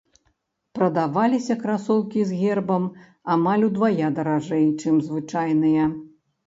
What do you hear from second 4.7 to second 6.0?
чым звычайныя.